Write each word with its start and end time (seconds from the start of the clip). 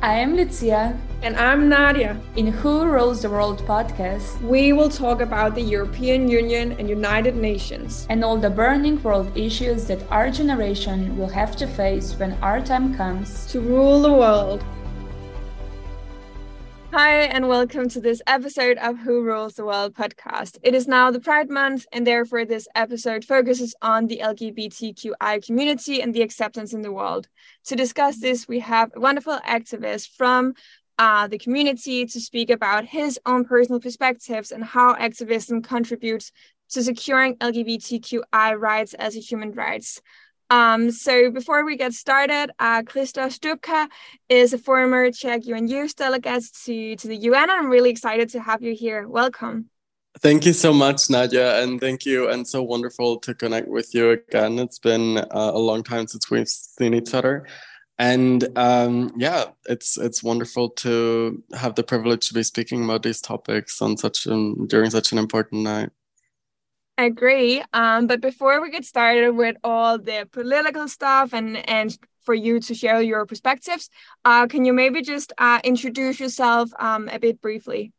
I 0.00 0.14
am 0.20 0.36
Lucia. 0.36 0.96
And 1.22 1.34
I'm 1.36 1.68
Nadia. 1.68 2.16
In 2.36 2.46
Who 2.46 2.84
Rules 2.84 3.22
the 3.22 3.30
World 3.30 3.58
podcast, 3.62 4.40
we 4.42 4.72
will 4.72 4.88
talk 4.88 5.20
about 5.20 5.56
the 5.56 5.60
European 5.60 6.28
Union 6.28 6.76
and 6.78 6.88
United 6.88 7.34
Nations 7.34 8.06
and 8.08 8.22
all 8.22 8.36
the 8.36 8.48
burning 8.48 9.02
world 9.02 9.36
issues 9.36 9.86
that 9.88 10.00
our 10.12 10.30
generation 10.30 11.18
will 11.18 11.28
have 11.28 11.56
to 11.56 11.66
face 11.66 12.14
when 12.14 12.34
our 12.34 12.60
time 12.60 12.94
comes 12.94 13.44
to 13.46 13.60
rule 13.60 14.00
the 14.00 14.12
world. 14.12 14.62
Hi, 17.00 17.20
and 17.26 17.46
welcome 17.46 17.88
to 17.90 18.00
this 18.00 18.20
episode 18.26 18.76
of 18.78 18.98
Who 18.98 19.22
Rules 19.22 19.54
the 19.54 19.64
World 19.64 19.94
podcast. 19.94 20.58
It 20.64 20.74
is 20.74 20.88
now 20.88 21.12
the 21.12 21.20
Pride 21.20 21.48
Month, 21.48 21.86
and 21.92 22.04
therefore, 22.04 22.44
this 22.44 22.66
episode 22.74 23.24
focuses 23.24 23.72
on 23.80 24.08
the 24.08 24.20
LGBTQI 24.20 25.46
community 25.46 26.02
and 26.02 26.12
the 26.12 26.22
acceptance 26.22 26.72
in 26.72 26.82
the 26.82 26.90
world. 26.90 27.28
To 27.66 27.76
discuss 27.76 28.18
this, 28.18 28.48
we 28.48 28.58
have 28.58 28.90
a 28.96 29.00
wonderful 29.00 29.38
activist 29.46 30.08
from 30.16 30.54
uh, 30.98 31.28
the 31.28 31.38
community 31.38 32.04
to 32.04 32.20
speak 32.20 32.50
about 32.50 32.84
his 32.84 33.16
own 33.24 33.44
personal 33.44 33.78
perspectives 33.78 34.50
and 34.50 34.64
how 34.64 34.96
activism 34.96 35.62
contributes 35.62 36.32
to 36.70 36.82
securing 36.82 37.36
LGBTQI 37.36 38.58
rights 38.58 38.94
as 38.94 39.16
a 39.16 39.20
human 39.20 39.52
rights. 39.52 40.02
Um, 40.50 40.90
so 40.90 41.30
before 41.30 41.64
we 41.64 41.76
get 41.76 41.92
started, 41.92 42.50
uh, 42.58 42.82
Kryštof 42.82 43.38
Stupka 43.38 43.88
is 44.28 44.54
a 44.54 44.58
former 44.58 45.10
Czech 45.10 45.46
UN 45.46 45.68
Youth 45.68 45.96
delegate 45.96 46.44
to, 46.64 46.96
to 46.96 47.08
the 47.08 47.16
UN. 47.16 47.50
I'm 47.50 47.68
really 47.68 47.90
excited 47.90 48.30
to 48.30 48.40
have 48.40 48.62
you 48.62 48.74
here. 48.74 49.06
Welcome. 49.06 49.68
Thank 50.20 50.46
you 50.46 50.52
so 50.52 50.72
much, 50.72 51.10
Nadia, 51.10 51.62
and 51.62 51.78
thank 51.78 52.06
you. 52.06 52.28
And 52.30 52.48
so 52.48 52.62
wonderful 52.62 53.18
to 53.20 53.34
connect 53.34 53.68
with 53.68 53.94
you 53.94 54.10
again. 54.10 54.58
It's 54.58 54.78
been 54.78 55.18
uh, 55.18 55.26
a 55.30 55.58
long 55.58 55.82
time 55.82 56.06
since 56.06 56.30
we've 56.30 56.48
seen 56.48 56.94
each 56.94 57.14
other, 57.14 57.46
and 57.98 58.48
um, 58.56 59.12
yeah, 59.16 59.44
it's 59.66 59.96
it's 59.96 60.24
wonderful 60.24 60.70
to 60.70 61.40
have 61.54 61.76
the 61.76 61.84
privilege 61.84 62.26
to 62.28 62.34
be 62.34 62.42
speaking 62.42 62.84
about 62.84 63.04
these 63.04 63.20
topics 63.20 63.80
on 63.80 63.96
such 63.96 64.26
an, 64.26 64.66
during 64.66 64.90
such 64.90 65.12
an 65.12 65.18
important 65.18 65.62
night 65.62 65.90
agree. 66.98 67.62
Um, 67.72 68.06
but 68.06 68.20
before 68.20 68.60
we 68.60 68.70
get 68.70 68.84
started 68.84 69.30
with 69.30 69.56
all 69.64 69.98
the 69.98 70.28
political 70.32 70.88
stuff 70.88 71.32
and 71.32 71.56
and 71.68 71.96
for 72.24 72.34
you 72.34 72.60
to 72.60 72.74
share 72.74 73.00
your 73.00 73.24
perspectives, 73.24 73.88
uh, 74.24 74.46
can 74.46 74.66
you 74.66 74.74
maybe 74.74 75.00
just 75.00 75.32
uh, 75.38 75.60
introduce 75.64 76.20
yourself 76.20 76.68
um, 76.78 77.08
a 77.08 77.18
bit 77.18 77.40
briefly? 77.40 77.92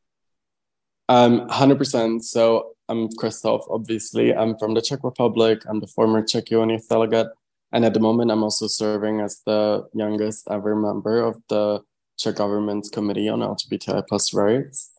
Um, 1.08 1.47
100%. 1.50 2.22
So 2.22 2.73
I'm 2.88 3.08
Kryštof, 3.09 3.61
obviously. 3.72 4.36
I'm 4.36 4.55
from 4.59 4.75
the 4.75 4.81
Czech 4.81 5.03
Republic. 5.03 5.64
I'm 5.67 5.80
the 5.80 5.88
former 5.88 6.22
Czech 6.23 6.52
UN 6.52 6.70
Youth 6.70 6.88
delegate. 6.88 7.30
And 7.72 7.83
at 7.83 7.95
the 7.95 8.00
moment, 8.00 8.30
I'm 8.30 8.44
also 8.44 8.67
serving 8.67 9.20
as 9.20 9.42
the 9.47 9.88
youngest 9.95 10.47
ever 10.52 10.75
member 10.75 11.22
of 11.22 11.42
the 11.50 11.81
Czech 12.20 12.36
government's 12.36 12.89
Committee 12.89 13.30
on 13.30 13.39
LGBTI 13.39 14.08
plus 14.08 14.31
rights 14.31 14.92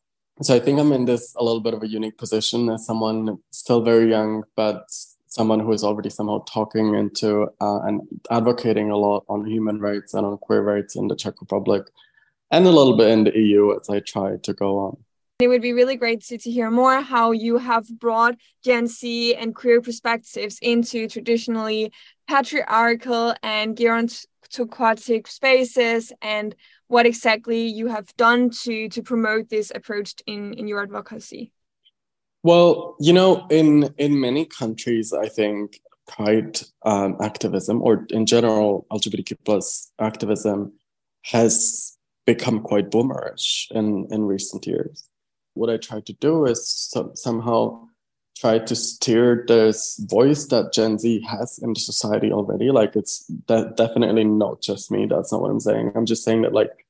so 0.43 0.55
I 0.55 0.61
think 0.61 0.79
I'm 0.79 0.93
in 0.93 1.05
this 1.05 1.35
a 1.37 1.45
little 1.45 1.61
bit 1.61 1.75
of 1.75 1.83
a 1.83 1.89
unique 1.89 2.17
position 2.17 2.71
as 2.71 2.87
someone 2.87 3.39
still 3.51 3.83
very 3.83 4.09
young, 4.09 4.45
but 4.57 4.91
someone 5.27 5.61
who 5.61 5.73
is 5.73 5.85
already 5.85 6.11
somehow 6.11 6.43
talking 6.47 6.95
into 6.95 7.43
uh, 7.61 7.81
and 7.83 8.01
advocating 8.31 8.91
a 8.91 8.97
lot 8.97 9.25
on 9.29 9.47
human 9.47 9.79
rights 9.79 10.15
and 10.15 10.27
on 10.27 10.39
queer 10.39 10.63
rights 10.63 10.97
in 10.97 11.09
the 11.09 11.15
Czech 11.15 11.41
Republic 11.41 11.85
and 12.51 12.67
a 12.67 12.71
little 12.71 12.97
bit 12.97 13.11
in 13.11 13.25
the 13.25 13.39
EU 13.39 13.79
as 13.79 13.89
I 13.89 14.01
try 14.01 14.37
to 14.37 14.53
go 14.53 14.79
on. 14.79 14.97
It 15.41 15.49
would 15.49 15.63
be 15.63 15.73
really 15.73 15.97
great 15.97 16.23
to, 16.27 16.37
to 16.37 16.51
hear 16.51 16.71
more 16.71 17.01
how 17.01 17.31
you 17.31 17.57
have 17.57 17.89
brought 17.99 18.37
Gen 18.63 18.87
Z 18.89 19.35
and 19.37 19.55
queer 19.55 19.81
perspectives 19.81 20.59
into 20.61 21.09
traditionally 21.09 21.93
patriarchal 22.29 23.35
and 23.43 23.75
gerontocratic 24.51 25.27
spaces 25.27 26.13
and 26.23 26.55
what 26.89 27.07
exactly 27.07 27.67
you 27.67 27.87
have 27.87 28.15
done 28.17 28.51
to 28.51 28.89
to 28.89 29.03
promote 29.03 29.49
this 29.49 29.71
approach 29.75 30.15
in 30.27 30.55
in 30.55 30.67
your 30.69 30.83
advocacy? 30.83 31.53
Well 32.43 32.97
you 33.01 33.13
know 33.13 33.47
in 33.51 33.95
in 33.99 34.21
many 34.21 34.47
countries 34.47 35.13
i 35.13 35.29
think 35.29 35.81
pride 36.09 36.61
um, 36.85 37.17
activism 37.21 37.83
or 37.83 38.07
in 38.11 38.27
general 38.27 38.87
lgbtq 38.91 39.37
plus 39.45 39.93
activism 40.01 40.73
has 41.23 41.97
become 42.27 42.61
quite 42.61 42.91
boomerish 42.91 43.71
in 43.71 44.07
in 44.11 44.25
recent 44.25 44.67
years. 44.67 45.09
What 45.55 45.71
i 45.71 45.77
try 45.77 46.01
to 46.01 46.13
do 46.15 46.47
is 46.47 46.67
so, 46.67 47.13
somehow 47.15 47.90
try 48.41 48.59
to 48.59 48.75
steer 48.75 49.45
this 49.47 50.01
voice 50.09 50.47
that 50.47 50.73
Gen 50.73 50.99
Z 50.99 51.23
has 51.29 51.59
in 51.59 51.75
the 51.75 51.81
society 51.81 52.33
already. 52.33 52.71
Like 52.71 52.97
it's 52.97 53.27
de- 53.27 53.71
definitely 53.77 54.25
not 54.25 54.63
just 54.63 54.91
me. 54.91 55.07
That's 55.07 55.31
not 55.31 55.43
what 55.43 55.51
I'm 55.51 55.61
saying. 55.61 55.93
I'm 55.95 56.07
just 56.07 56.25
saying 56.25 56.43
that 56.43 56.55
like 56.55 56.87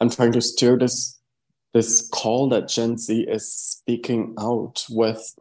I'm 0.00 0.10
trying 0.10 0.32
to 0.32 0.40
steer 0.40 0.76
this 0.76 1.18
this 1.72 2.08
call 2.08 2.48
that 2.50 2.68
Gen 2.68 2.98
Z 2.98 3.22
is 3.22 3.50
speaking 3.50 4.34
out 4.38 4.84
with 4.90 5.34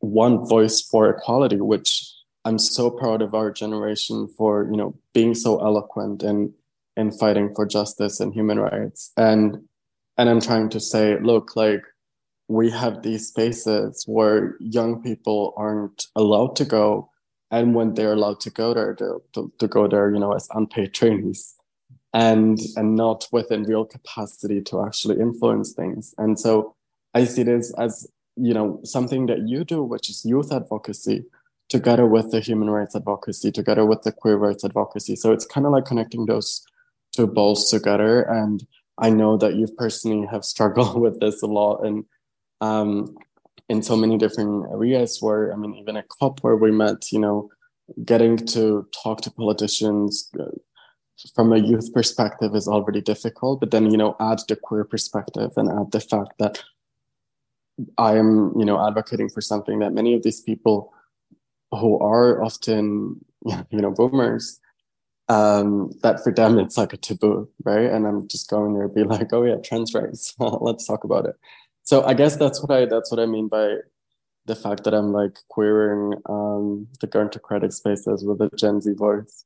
one 0.00 0.46
voice 0.46 0.80
for 0.80 1.08
equality, 1.08 1.60
which 1.60 2.12
I'm 2.44 2.58
so 2.58 2.90
proud 2.90 3.22
of 3.22 3.34
our 3.34 3.50
generation 3.50 4.28
for, 4.36 4.68
you 4.70 4.76
know, 4.76 4.94
being 5.14 5.34
so 5.34 5.58
eloquent 5.60 6.22
and 6.22 6.52
in 6.96 7.10
fighting 7.12 7.54
for 7.54 7.66
justice 7.66 8.20
and 8.20 8.34
human 8.34 8.58
rights. 8.58 9.12
And 9.16 9.66
and 10.18 10.28
I'm 10.28 10.40
trying 10.40 10.70
to 10.70 10.80
say, 10.80 11.18
look, 11.20 11.56
like 11.56 11.82
we 12.48 12.70
have 12.70 13.02
these 13.02 13.28
spaces 13.28 14.04
where 14.06 14.56
young 14.60 15.02
people 15.02 15.52
aren't 15.56 16.06
allowed 16.14 16.54
to 16.56 16.64
go 16.64 17.10
and 17.50 17.74
when 17.74 17.94
they're 17.94 18.12
allowed 18.12 18.40
to 18.40 18.50
go 18.50 18.74
there 18.74 18.94
to, 18.94 19.20
to, 19.58 19.68
go 19.68 19.88
there 19.88 20.12
you 20.12 20.18
know 20.18 20.32
as 20.32 20.48
unpaid 20.54 20.92
trainees 20.94 21.56
and 22.12 22.58
and 22.76 22.96
not 22.96 23.26
within 23.32 23.64
real 23.64 23.84
capacity 23.84 24.60
to 24.62 24.84
actually 24.84 25.20
influence 25.20 25.72
things. 25.72 26.14
And 26.18 26.38
so 26.38 26.74
i 27.14 27.24
see 27.24 27.42
this 27.42 27.72
as 27.78 28.06
you 28.36 28.52
know 28.54 28.80
something 28.84 29.26
that 29.26 29.48
you 29.48 29.64
do 29.64 29.82
which 29.82 30.10
is 30.10 30.24
youth 30.24 30.52
advocacy 30.52 31.24
together 31.68 32.06
with 32.06 32.30
the 32.30 32.40
human 32.40 32.70
rights 32.70 32.94
advocacy 32.94 33.50
together 33.50 33.84
with 33.84 34.02
the 34.02 34.12
queer 34.12 34.36
rights 34.36 34.64
advocacy. 34.64 35.16
So 35.16 35.32
it's 35.32 35.44
kind 35.44 35.66
of 35.66 35.72
like 35.72 35.84
connecting 35.84 36.26
those 36.26 36.64
two 37.12 37.26
balls 37.26 37.70
together 37.70 38.22
and 38.22 38.66
i 38.98 39.08
know 39.10 39.36
that 39.36 39.54
you 39.54 39.66
personally 39.78 40.26
have 40.26 40.44
struggled 40.44 41.00
with 41.04 41.18
this 41.20 41.42
a 41.42 41.46
lot 41.46 41.84
and 41.84 42.04
um, 42.60 43.16
in 43.68 43.82
so 43.82 43.96
many 43.96 44.16
different 44.16 44.66
areas 44.70 45.18
where 45.20 45.52
i 45.52 45.56
mean 45.56 45.74
even 45.74 45.96
at 45.96 46.08
cop 46.08 46.40
where 46.40 46.56
we 46.56 46.70
met 46.70 47.10
you 47.12 47.18
know 47.18 47.48
getting 48.04 48.36
to 48.36 48.86
talk 49.02 49.20
to 49.20 49.30
politicians 49.30 50.30
uh, 50.40 50.44
from 51.34 51.52
a 51.52 51.58
youth 51.58 51.92
perspective 51.92 52.54
is 52.54 52.68
already 52.68 53.00
difficult 53.00 53.60
but 53.60 53.70
then 53.70 53.90
you 53.90 53.96
know 53.96 54.16
add 54.20 54.38
the 54.48 54.56
queer 54.56 54.84
perspective 54.84 55.50
and 55.56 55.70
add 55.70 55.90
the 55.92 56.00
fact 56.00 56.32
that 56.38 56.62
i 57.98 58.16
am 58.16 58.52
you 58.58 58.64
know 58.64 58.84
advocating 58.86 59.28
for 59.28 59.40
something 59.40 59.78
that 59.78 59.92
many 59.92 60.14
of 60.14 60.22
these 60.22 60.40
people 60.40 60.92
who 61.72 61.98
are 61.98 62.42
often 62.42 63.24
you 63.70 63.80
know 63.80 63.90
boomers 63.90 64.60
um, 65.28 65.90
that 66.04 66.22
for 66.22 66.32
them 66.32 66.56
it's 66.56 66.78
like 66.78 66.92
a 66.92 66.96
taboo 66.96 67.48
right? 67.64 67.90
And 67.90 68.06
i'm 68.06 68.28
just 68.28 68.48
going 68.48 68.74
there 68.74 68.86
be 68.88 69.02
like 69.02 69.32
oh 69.32 69.42
yeah 69.42 69.56
trans 69.56 69.92
rights 69.92 70.34
let's 70.38 70.86
talk 70.86 71.02
about 71.02 71.26
it 71.26 71.34
so 71.86 72.04
i 72.04 72.12
guess 72.12 72.36
that's 72.36 72.60
what 72.62 72.70
i 72.70 72.84
that's 72.84 73.10
what 73.10 73.20
i 73.20 73.24
mean 73.24 73.48
by 73.48 73.76
the 74.44 74.54
fact 74.54 74.84
that 74.84 74.92
i'm 74.92 75.12
like 75.12 75.38
queering 75.48 76.14
um, 76.28 76.86
the 77.00 77.06
gerontocratic 77.06 77.72
spaces 77.72 78.24
with 78.24 78.40
a 78.40 78.50
gen 78.56 78.80
z 78.80 78.92
voice. 78.92 79.44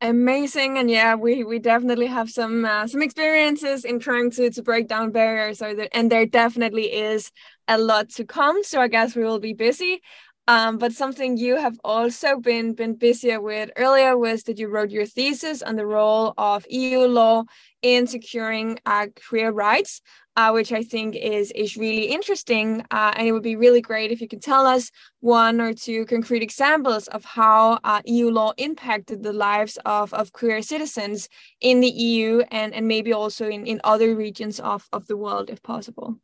Amazing 0.00 0.76
and 0.76 0.90
yeah 0.90 1.14
we 1.14 1.44
we 1.44 1.58
definitely 1.58 2.08
have 2.08 2.28
some 2.30 2.66
uh, 2.66 2.86
some 2.86 3.00
experiences 3.00 3.86
in 3.86 3.98
trying 3.98 4.30
to 4.32 4.50
to 4.50 4.62
break 4.62 4.86
down 4.86 5.12
barriers 5.12 5.62
or 5.62 5.74
that 5.74 5.96
and 5.96 6.12
there 6.12 6.26
definitely 6.26 6.92
is 6.92 7.30
a 7.68 7.78
lot 7.78 8.10
to 8.10 8.24
come 8.24 8.62
so 8.62 8.82
i 8.82 8.88
guess 8.88 9.16
we 9.16 9.24
will 9.24 9.38
be 9.40 9.54
busy 9.54 10.02
um, 10.46 10.76
but 10.76 10.92
something 10.92 11.38
you 11.38 11.56
have 11.56 11.78
also 11.84 12.38
been 12.38 12.74
been 12.74 12.94
busier 12.94 13.40
with 13.40 13.70
earlier 13.76 14.16
was 14.18 14.42
that 14.42 14.58
you 14.58 14.68
wrote 14.68 14.90
your 14.90 15.06
thesis 15.06 15.62
on 15.62 15.76
the 15.76 15.86
role 15.86 16.34
of 16.36 16.66
EU 16.68 17.00
law 17.00 17.44
in 17.80 18.06
securing 18.06 18.78
uh, 18.84 19.06
queer 19.28 19.50
rights, 19.50 20.02
uh, 20.36 20.50
which 20.50 20.70
I 20.70 20.82
think 20.82 21.16
is 21.16 21.50
is 21.52 21.78
really 21.78 22.06
interesting. 22.06 22.84
Uh, 22.90 23.12
and 23.16 23.26
it 23.26 23.32
would 23.32 23.42
be 23.42 23.56
really 23.56 23.80
great 23.80 24.12
if 24.12 24.20
you 24.20 24.28
could 24.28 24.42
tell 24.42 24.66
us 24.66 24.90
one 25.20 25.62
or 25.62 25.72
two 25.72 26.04
concrete 26.04 26.42
examples 26.42 27.08
of 27.08 27.24
how 27.24 27.78
uh, 27.82 28.02
EU 28.04 28.30
law 28.30 28.52
impacted 28.58 29.22
the 29.22 29.32
lives 29.32 29.78
of, 29.86 30.12
of 30.12 30.32
queer 30.32 30.60
citizens 30.60 31.28
in 31.62 31.80
the 31.80 31.88
EU 31.88 32.42
and, 32.50 32.74
and 32.74 32.86
maybe 32.86 33.14
also 33.14 33.48
in, 33.48 33.66
in 33.66 33.80
other 33.82 34.14
regions 34.14 34.60
of, 34.60 34.86
of 34.92 35.06
the 35.06 35.16
world, 35.16 35.48
if 35.48 35.62
possible. 35.62 36.18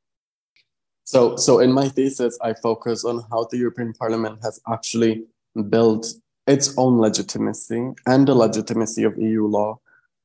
So, 1.11 1.35
so 1.35 1.59
in 1.59 1.73
my 1.73 1.89
thesis, 1.89 2.39
I 2.41 2.55
focus 2.55 3.05
on 3.05 3.25
how 3.33 3.49
the 3.51 3.59
European 3.59 3.93
Parliament 3.93 4.39
has 4.45 4.61
actually 4.73 5.25
built 5.69 6.07
its 6.47 6.73
own 6.79 7.01
legitimacy 7.01 7.91
and 8.07 8.29
the 8.29 8.35
legitimacy 8.37 9.03
of 9.03 9.19
EU 9.19 9.45
law 9.45 9.81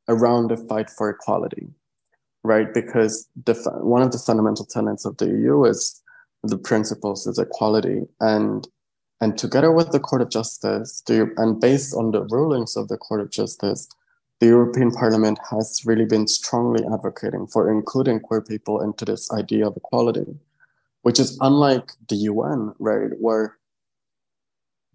around 0.07 0.51
the 0.51 0.57
fight 0.57 0.91
for 0.91 1.09
equality, 1.09 1.69
right? 2.43 2.71
Because 2.71 3.27
the, 3.45 3.55
one 3.81 4.03
of 4.03 4.11
the 4.11 4.19
fundamental 4.19 4.63
tenets 4.63 5.05
of 5.05 5.17
the 5.17 5.25
EU 5.25 5.63
is 5.63 6.03
the 6.43 6.59
principles 6.59 7.25
is 7.25 7.39
equality, 7.39 8.03
and 8.19 8.67
and 9.21 9.39
together 9.39 9.71
with 9.71 9.89
the 9.89 9.99
Court 9.99 10.21
of 10.21 10.29
Justice, 10.29 11.01
the, 11.07 11.33
and 11.37 11.59
based 11.59 11.95
on 11.95 12.11
the 12.11 12.25
rulings 12.25 12.77
of 12.77 12.89
the 12.89 12.97
Court 12.97 13.21
of 13.21 13.31
Justice, 13.31 13.89
the 14.39 14.47
European 14.47 14.91
Parliament 14.91 15.39
has 15.49 15.81
really 15.83 16.05
been 16.05 16.27
strongly 16.27 16.85
advocating 16.93 17.47
for 17.47 17.71
including 17.71 18.19
queer 18.19 18.41
people 18.41 18.81
into 18.81 19.03
this 19.03 19.31
idea 19.31 19.65
of 19.65 19.75
equality, 19.75 20.37
which 21.05 21.19
is 21.19 21.37
unlike 21.39 21.91
the 22.09 22.15
UN, 22.31 22.73
right, 22.79 23.11
where 23.19 23.57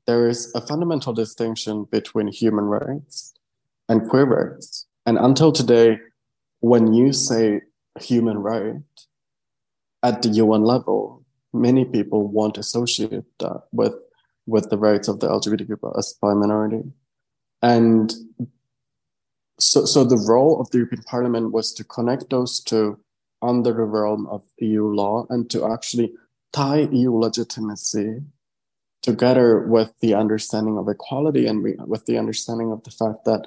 there 0.09 0.29
is 0.29 0.53
a 0.57 0.61
fundamental 0.61 1.13
distinction 1.13 1.85
between 1.85 2.27
human 2.27 2.65
rights 2.65 3.33
and 3.89 4.09
queer 4.09 4.25
rights. 4.25 4.87
And 5.07 5.19
until 5.19 5.53
today, 5.53 6.01
when 6.59 6.95
you 6.95 7.13
say 7.13 7.61
human 8.01 8.39
right 8.39 8.83
at 10.03 10.23
the 10.23 10.31
UN 10.31 10.65
level, 10.65 11.25
many 11.53 11.85
people 11.85 12.27
won't 12.27 12.59
associate 12.59 13.23
that 13.39 13.63
with 13.71 13.95
with 14.47 14.69
the 14.69 14.79
rights 14.79 15.07
of 15.07 15.21
the 15.21 15.29
LGBTQ 15.29 15.79
plus 15.79 16.19
minority. 16.21 16.83
And 17.63 18.13
so, 19.61 19.85
so 19.85 20.03
the 20.03 20.25
role 20.29 20.61
of 20.61 20.69
the 20.71 20.79
European 20.79 21.05
Parliament 21.05 21.53
was 21.53 21.73
to 21.75 21.85
connect 21.85 22.31
those 22.31 22.59
two 22.59 22.99
under 23.43 23.73
the 23.73 23.83
realm 23.83 24.27
of 24.27 24.45
EU 24.59 24.87
law 24.87 25.27
and 25.31 25.49
to 25.51 25.71
actually 25.71 26.13
tie 26.53 26.89
EU 26.93 27.13
legitimacy 27.13 28.21
together 29.03 29.61
with 29.67 29.93
the 30.01 30.15
understanding 30.15 30.77
of 30.77 30.89
equality 30.89 31.47
and 31.47 31.65
with 31.87 32.05
the 32.07 32.19
understanding 32.19 32.71
of 32.71 32.83
the 32.85 32.91
fact 32.91 33.25
that 33.25 33.47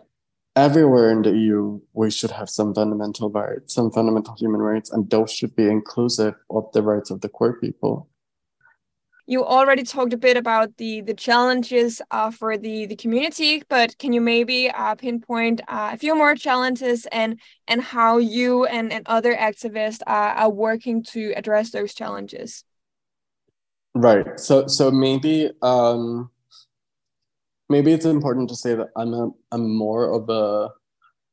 everywhere 0.55 1.11
in 1.11 1.21
the 1.21 1.31
EU 1.31 1.79
we 1.93 2.09
should 2.09 2.31
have 2.31 2.49
some 2.49 2.73
fundamental 2.73 3.29
rights, 3.29 3.73
some 3.75 3.91
fundamental 3.91 4.35
human 4.35 4.61
rights, 4.61 4.91
and 4.91 5.09
those 5.09 5.31
should 5.31 5.55
be 5.55 5.67
inclusive 5.67 6.35
of 6.49 6.71
the 6.73 6.81
rights 6.81 7.11
of 7.11 7.21
the 7.21 7.29
queer 7.29 7.53
people 7.53 8.09
you 9.25 9.43
already 9.43 9.83
talked 9.83 10.13
a 10.13 10.17
bit 10.17 10.37
about 10.37 10.75
the 10.77 11.01
the 11.01 11.13
challenges 11.13 12.01
uh, 12.11 12.29
for 12.31 12.57
the 12.57 12.85
the 12.85 12.95
community 12.95 13.63
but 13.69 13.97
can 13.97 14.13
you 14.13 14.21
maybe 14.21 14.69
uh, 14.69 14.95
pinpoint 14.95 15.61
uh, 15.67 15.91
a 15.93 15.97
few 15.97 16.15
more 16.15 16.35
challenges 16.35 17.05
and 17.11 17.39
and 17.67 17.81
how 17.81 18.17
you 18.17 18.65
and, 18.65 18.91
and 18.91 19.03
other 19.07 19.33
activists 19.33 20.01
are 20.07 20.49
working 20.49 21.03
to 21.03 21.33
address 21.35 21.71
those 21.71 21.93
challenges? 21.93 22.63
Right. 23.95 24.39
So 24.39 24.67
so 24.67 24.91
maybe 24.91 25.51
um 25.61 26.29
maybe 27.69 27.93
it's 27.93 28.05
important 28.05 28.49
to 28.49 28.55
say 28.55 28.75
that 28.75 28.89
i'm 28.95 29.13
a 29.13 29.29
i'm 29.51 29.75
more 29.75 30.11
of 30.13 30.29
a 30.29 30.69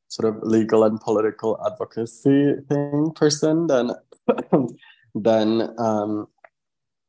sort 0.09 0.27
of 0.35 0.43
legal 0.43 0.85
and 0.85 1.01
political 1.01 1.59
advocacy 1.67 2.55
thing 2.69 3.13
person 3.15 3.67
than 3.67 3.93
than 5.15 5.47
um 5.79 6.27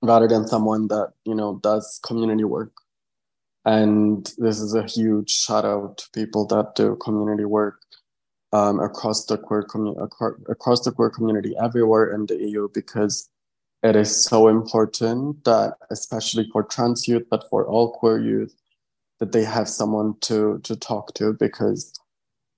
rather 0.01 0.27
than 0.27 0.47
someone 0.47 0.87
that 0.87 1.13
you 1.25 1.35
know 1.35 1.59
does 1.63 1.99
community 2.05 2.43
work. 2.43 2.73
And 3.63 4.25
this 4.37 4.59
is 4.59 4.73
a 4.73 4.83
huge 4.83 5.29
shout 5.29 5.65
out 5.65 5.99
to 5.99 6.09
people 6.13 6.47
that 6.47 6.73
do 6.75 6.95
community 6.95 7.45
work 7.45 7.79
um, 8.53 8.79
across 8.79 9.25
the 9.25 9.37
queer 9.37 9.63
community 9.63 10.01
across 10.49 10.81
the 10.81 10.91
queer 10.91 11.09
community 11.09 11.53
everywhere 11.61 12.13
in 12.13 12.25
the 12.25 12.35
EU 12.35 12.67
because 12.73 13.29
it 13.83 13.95
is 13.95 14.23
so 14.23 14.47
important 14.47 15.43
that 15.45 15.75
especially 15.89 16.47
for 16.51 16.63
trans 16.63 17.07
youth 17.07 17.23
but 17.29 17.45
for 17.49 17.67
all 17.67 17.91
queer 17.91 18.19
youth 18.19 18.55
that 19.19 19.31
they 19.31 19.43
have 19.43 19.69
someone 19.69 20.15
to 20.21 20.59
to 20.63 20.75
talk 20.75 21.13
to 21.13 21.33
because 21.33 21.93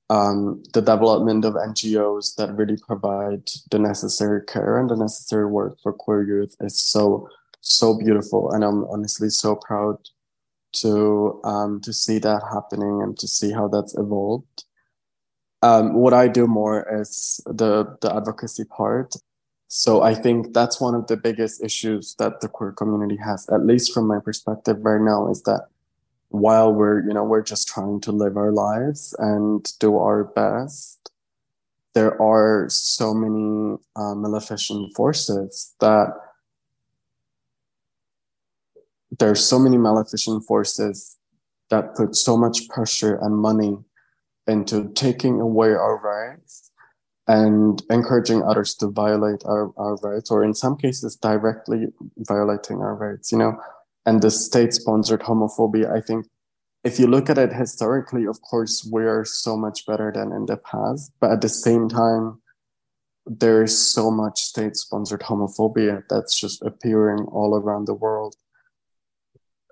um, 0.10 0.64
the 0.74 0.82
development 0.82 1.46
of 1.46 1.54
NGOs 1.54 2.36
that 2.36 2.56
really 2.56 2.78
provide 2.78 3.50
the 3.72 3.80
necessary 3.80 4.42
care 4.46 4.80
and 4.80 4.90
the 4.90 4.96
necessary 4.96 5.46
work 5.46 5.78
for 5.82 5.94
queer 5.94 6.24
youth 6.24 6.56
is 6.60 6.80
so 6.80 7.30
so 7.62 7.98
beautiful, 7.98 8.52
and 8.52 8.64
I'm 8.64 8.84
honestly 8.86 9.30
so 9.30 9.56
proud 9.56 9.98
to 10.74 11.40
um, 11.44 11.80
to 11.82 11.94
see 11.94 12.20
that 12.20 12.44
happening 12.52 13.02
and 13.02 13.18
to 13.20 13.28
see 13.28 13.52
how 13.52 13.68
that's 13.70 13.98
evolved. 13.98 14.66
Um, 15.62 15.94
what 15.94 16.14
I 16.14 16.28
do 16.28 16.46
more 16.46 16.86
is 17.02 17.42
the 17.46 17.98
the 18.02 18.14
advocacy 18.14 18.66
part. 18.66 19.16
So 19.70 20.04
I 20.04 20.14
think 20.14 20.54
that's 20.54 20.80
one 20.80 20.94
of 20.94 21.08
the 21.08 21.18
biggest 21.18 21.64
issues 21.64 22.14
that 22.20 22.42
the 22.42 22.48
queer 22.48 22.74
community 22.74 23.18
has, 23.18 23.50
at 23.50 23.66
least 23.66 23.92
from 23.92 24.06
my 24.06 24.20
perspective 24.20 24.78
right 24.82 25.02
now, 25.02 25.32
is 25.32 25.42
that 25.44 25.68
while 26.34 26.74
we're 26.74 27.06
you 27.06 27.14
know 27.14 27.24
we're 27.24 27.44
just 27.44 27.68
trying 27.68 28.02
to 28.02 28.12
live 28.12 28.38
our 28.38 28.52
lives 28.52 29.16
and 29.20 29.72
do 29.80 29.98
our 29.98 30.24
best 30.24 31.12
there 31.94 32.20
are 32.20 32.66
so 32.70 33.14
many 33.14 33.78
uh, 33.96 34.16
maleficent 34.16 34.92
forces 34.96 35.76
that 35.80 36.08
there's 39.20 39.46
so 39.46 39.60
many 39.60 39.78
maleficent 39.78 40.44
forces 40.44 41.18
that 41.70 41.94
put 41.96 42.16
so 42.16 42.36
much 42.36 42.68
pressure 42.68 43.20
and 43.22 43.38
money 43.38 43.78
into 44.48 44.92
taking 44.96 45.40
away 45.40 45.70
our 45.70 46.00
rights 46.00 46.72
and 47.28 47.84
encouraging 47.92 48.42
others 48.42 48.74
to 48.74 48.88
violate 48.88 49.44
our, 49.46 49.72
our 49.78 49.98
rights 49.98 50.32
or 50.32 50.44
in 50.44 50.56
some 50.56 50.76
cases 50.76 51.16
directly 51.16 51.86
violating 52.18 52.78
our 52.78 52.96
rights 52.96 53.32
you 53.32 53.38
know 53.38 53.56
and 54.06 54.22
the 54.22 54.32
state 54.32 54.74
sponsored 54.74 55.22
homophobia 55.22 55.92
i 55.96 56.02
think 56.02 56.26
if 56.84 57.00
you 57.00 57.08
look 57.08 57.30
at 57.30 57.38
it 57.38 57.54
historically 57.54 58.26
of 58.26 58.42
course 58.42 58.88
we 58.92 59.04
are 59.04 59.26
so 59.26 59.56
much 59.58 59.86
better 59.86 60.12
than 60.14 60.32
in 60.32 60.46
the 60.46 60.58
past 60.58 61.12
but 61.20 61.32
at 61.32 61.42
the 61.42 61.50
same 61.50 61.88
time 61.88 62.42
there 63.26 63.64
is 63.64 63.94
so 63.94 64.12
much 64.12 64.40
state 64.42 64.76
sponsored 64.76 65.22
homophobia 65.22 66.04
that's 66.10 66.40
just 66.40 66.62
appearing 66.62 67.22
all 67.32 67.56
around 67.56 67.86
the 67.86 67.94
world 67.94 68.36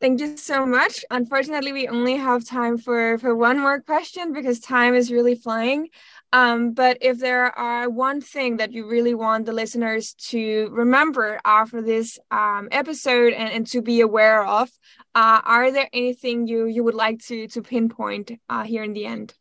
Thank 0.01 0.19
you 0.19 0.35
so 0.35 0.65
much. 0.65 1.05
Unfortunately, 1.11 1.71
we 1.73 1.87
only 1.87 2.15
have 2.17 2.43
time 2.43 2.79
for, 2.79 3.19
for 3.19 3.35
one 3.35 3.59
more 3.59 3.79
question 3.81 4.33
because 4.33 4.59
time 4.59 4.95
is 4.95 5.11
really 5.11 5.35
flying. 5.35 5.89
Um, 6.33 6.73
but 6.73 6.97
if 7.01 7.19
there 7.19 7.57
are 7.59 7.89
one 7.89 8.21
thing 8.21 8.57
that 8.57 8.71
you 8.71 8.87
really 8.87 9.13
want 9.13 9.45
the 9.45 9.51
listeners 9.51 10.13
to 10.29 10.69
remember 10.71 11.39
after 11.43 11.81
this 11.81 12.17
um, 12.31 12.69
episode 12.71 13.33
and, 13.33 13.51
and 13.51 13.67
to 13.67 13.81
be 13.81 13.99
aware 13.99 14.45
of, 14.45 14.69
uh, 15.13 15.41
are 15.43 15.71
there 15.71 15.89
anything 15.91 16.47
you 16.47 16.67
you 16.67 16.83
would 16.85 16.95
like 16.95 17.19
to 17.25 17.47
to 17.49 17.61
pinpoint 17.61 18.31
uh, 18.49 18.63
here 18.63 18.83
in 18.83 18.93
the 18.93 19.05
end? 19.05 19.33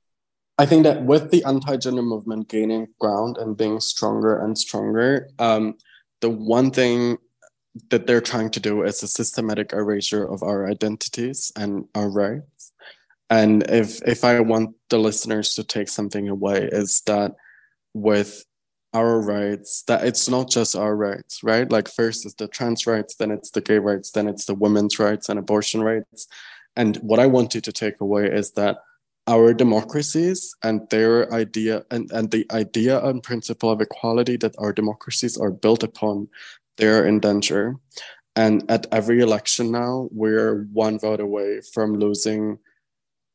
I 0.58 0.66
think 0.66 0.82
that 0.82 1.04
with 1.04 1.30
the 1.30 1.42
anti-gender 1.44 2.02
movement 2.02 2.48
gaining 2.48 2.88
ground 2.98 3.38
and 3.38 3.56
being 3.56 3.80
stronger 3.80 4.44
and 4.44 4.58
stronger, 4.58 5.28
um, 5.38 5.76
the 6.20 6.28
one 6.28 6.70
thing 6.70 7.16
that 7.88 8.06
they're 8.06 8.20
trying 8.20 8.50
to 8.50 8.60
do 8.60 8.82
is 8.82 9.02
a 9.02 9.08
systematic 9.08 9.72
erasure 9.72 10.24
of 10.24 10.42
our 10.42 10.68
identities 10.68 11.52
and 11.56 11.86
our 11.94 12.10
rights. 12.10 12.59
And 13.30 13.62
if 13.70 14.02
if 14.02 14.24
I 14.24 14.40
want 14.40 14.74
the 14.90 14.98
listeners 14.98 15.54
to 15.54 15.64
take 15.64 15.88
something 15.88 16.28
away, 16.28 16.68
is 16.70 17.02
that 17.06 17.32
with 17.94 18.44
our 18.92 19.20
rights, 19.20 19.84
that 19.86 20.04
it's 20.04 20.28
not 20.28 20.50
just 20.50 20.74
our 20.74 20.96
rights, 20.96 21.42
right? 21.44 21.70
Like 21.70 21.88
first 21.88 22.26
is 22.26 22.34
the 22.34 22.48
trans 22.48 22.86
rights, 22.86 23.14
then 23.14 23.30
it's 23.30 23.52
the 23.52 23.60
gay 23.60 23.78
rights, 23.78 24.10
then 24.10 24.26
it's 24.26 24.46
the 24.46 24.54
women's 24.54 24.98
rights 24.98 25.28
and 25.28 25.38
abortion 25.38 25.82
rights. 25.82 26.26
And 26.74 26.96
what 26.96 27.20
I 27.20 27.26
want 27.26 27.54
you 27.54 27.60
to 27.60 27.72
take 27.72 28.00
away 28.00 28.26
is 28.26 28.52
that 28.52 28.78
our 29.28 29.54
democracies 29.54 30.56
and 30.64 30.88
their 30.90 31.32
idea 31.32 31.84
and, 31.92 32.10
and 32.10 32.32
the 32.32 32.46
idea 32.50 33.00
and 33.04 33.22
principle 33.22 33.70
of 33.70 33.80
equality 33.80 34.36
that 34.38 34.56
our 34.58 34.72
democracies 34.72 35.38
are 35.38 35.52
built 35.52 35.84
upon 35.84 36.28
they're 36.80 37.06
in 37.06 37.20
danger. 37.20 37.76
And 38.34 38.68
at 38.70 38.86
every 38.90 39.20
election 39.20 39.70
now, 39.70 40.08
we're 40.10 40.64
one 40.72 40.98
vote 40.98 41.20
away 41.20 41.60
from 41.74 41.98
losing 41.98 42.58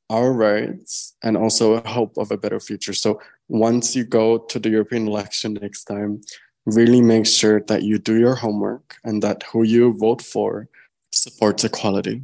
our 0.09 0.33
rights 0.33 1.15
and 1.23 1.35
also 1.35 1.73
a 1.73 1.87
hope 1.87 2.17
of 2.17 2.31
a 2.31 2.37
better 2.37 2.59
future. 2.59 2.93
So 2.93 3.19
once 3.47 3.95
you 3.95 4.03
go 4.03 4.37
to 4.37 4.59
the 4.59 4.69
European 4.69 5.07
election 5.07 5.53
next 5.61 5.85
time, 5.85 6.21
really 6.65 7.01
make 7.01 7.25
sure 7.25 7.61
that 7.61 7.83
you 7.83 7.97
do 7.97 8.17
your 8.17 8.35
homework 8.35 8.95
and 9.03 9.21
that 9.23 9.43
who 9.43 9.63
you 9.63 9.97
vote 9.97 10.21
for 10.21 10.67
supports 11.11 11.63
equality. 11.63 12.23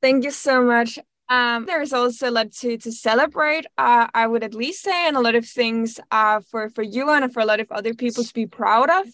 Thank 0.00 0.24
you 0.24 0.30
so 0.30 0.62
much. 0.62 0.98
Um, 1.32 1.64
there's 1.64 1.94
also 1.94 2.28
a 2.28 2.34
lot 2.38 2.52
to 2.60 2.76
to 2.76 2.92
celebrate. 2.92 3.64
Uh, 3.78 4.06
I 4.12 4.26
would 4.26 4.44
at 4.44 4.54
least 4.62 4.82
say, 4.82 4.98
and 5.08 5.16
a 5.16 5.20
lot 5.20 5.34
of 5.34 5.46
things 5.46 5.98
uh, 6.10 6.40
for 6.50 6.68
for 6.68 6.82
you 6.82 7.08
and 7.08 7.32
for 7.32 7.40
a 7.40 7.46
lot 7.46 7.60
of 7.60 7.72
other 7.72 7.94
people 7.94 8.22
to 8.22 8.34
be 8.34 8.46
proud 8.46 8.90
of. 8.90 9.06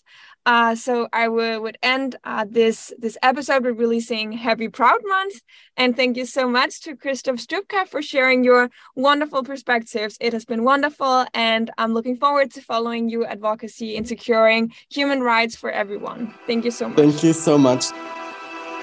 Uh, 0.45 0.75
so 0.75 1.09
I 1.13 1.29
would, 1.29 1.61
would 1.61 1.79
end 1.81 2.17
uh, 2.25 2.45
this 2.49 2.93
this 2.99 3.17
episode 3.23 3.65
with 3.65 3.79
really 3.79 4.01
saying 4.01 4.33
Happy 4.33 4.69
Proud 4.69 5.01
Month, 5.05 5.37
and 5.77 5.95
thank 5.95 6.17
you 6.17 6.27
so 6.27 6.49
much 6.49 6.81
to 6.85 6.97
Kryštof 6.97 7.39
Stupka 7.47 7.87
for 7.87 8.03
sharing 8.03 8.43
your 8.43 8.69
wonderful 8.97 9.45
perspectives. 9.45 10.17
It 10.21 10.33
has 10.33 10.45
been 10.45 10.65
wonderful, 10.65 11.27
and 11.35 11.71
I'm 11.79 11.95
looking 11.95 12.17
forward 12.17 12.51
to 12.55 12.61
following 12.63 13.09
your 13.09 13.27
advocacy 13.29 13.95
in 13.95 14.05
securing 14.05 14.73
human 14.91 15.21
rights 15.23 15.55
for 15.55 15.71
everyone. 15.71 16.35
Thank 16.49 16.65
you 16.65 16.73
so 16.73 16.89
much. 16.89 16.97
Thank 16.97 17.23
you 17.23 17.33
so 17.33 17.57
much. 17.59 17.85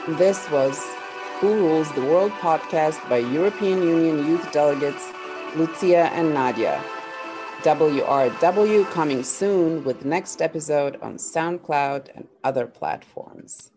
This 0.08 0.40
was 0.52 0.80
Who 1.42 1.54
Rules 1.54 1.92
the 1.92 2.02
World 2.02 2.32
podcast 2.40 3.10
by 3.10 3.18
European 3.18 3.84
Union 3.84 4.26
youth 4.26 4.54
delegates 4.54 5.12
Lucia 5.54 6.10
and 6.14 6.34
Nadia. 6.34 6.82
WRW 7.62 8.90
coming 8.92 9.22
soon 9.22 9.84
with 9.84 10.06
next 10.06 10.42
episode 10.42 10.98
on 11.02 11.16
SoundCloud 11.18 12.08
and 12.16 12.30
other 12.46 12.66
platforms. 12.66 13.72